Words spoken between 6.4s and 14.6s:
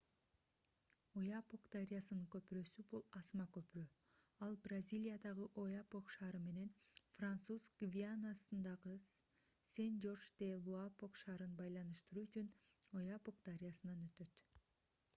менен француз гвианасындагы сен-жорж-де-луапок шаарын байланыштыруу үчүн ояпок дарыясынан өтөт